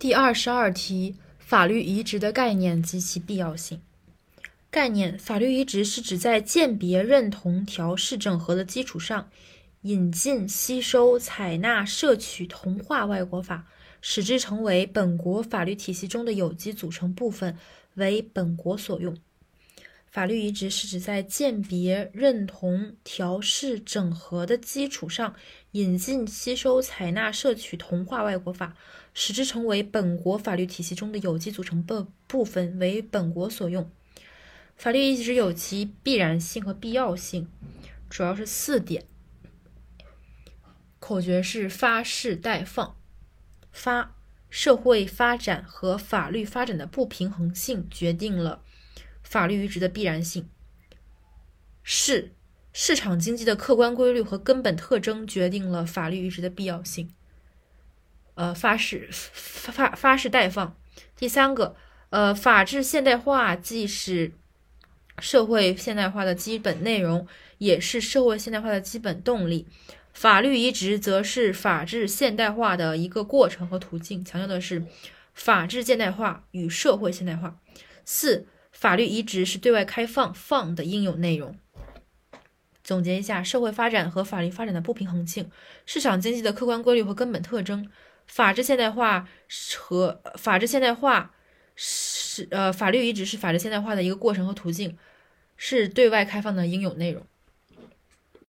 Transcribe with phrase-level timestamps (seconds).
[0.00, 3.82] 第二十二题：法律移植的概念及其必要性。
[4.70, 9.28] 概念：法律移植是指在鉴别、认同、调试、整合的基础上，
[9.82, 13.66] 引进、吸收、采纳、摄取、同化外国法，
[14.00, 17.58] 使之成为本国法律体系中的有机组成部分，
[17.96, 19.14] 为本国所用。
[20.10, 25.36] 法律移植是指在鉴别、认同、调试、整合的基础上，
[25.70, 28.74] 引进、吸收、采纳、摄取、同化外国法，
[29.14, 33.88] 使之成为本国法律体系中的有机组成部部分，为本国所用。
[34.76, 37.48] 法律移植有其必然性和必要性，
[38.08, 39.04] 主要是四点。
[40.98, 42.96] 口诀是发誓待放。
[43.70, 44.16] 发，
[44.48, 48.62] 社会发展和法律发展的不平衡性决定了。
[49.30, 50.48] 法律移植的必然性，
[51.84, 52.32] 是
[52.72, 57.14] 市场经济的客观规律和根本特征决定了法律移植的必要性。
[58.34, 60.76] 呃，发誓发发誓待放。
[61.14, 61.76] 第三个，
[62.08, 64.32] 呃，法治现代化既是
[65.20, 69.68] 社会现代化的基本内容，也是社会现代化的基本动力。
[70.12, 74.84] 法律移植则是法治现代化的一个过程和途径，强调的是
[75.34, 77.60] 法治现代化与社会现代化。
[78.04, 78.48] 四。
[78.72, 81.56] 法律移植是对外开放放的应有内容。
[82.82, 85.50] 总结一下：社会发展和法律发展的不平衡性，
[85.86, 87.88] 市场经济的客观规律和根本特征，
[88.26, 89.28] 法治现代化
[89.78, 91.32] 和法治现代化
[91.76, 94.96] 是呃法律移植是法治现代化的一个过程和途径，
[95.56, 97.24] 是对外开放的应有内容。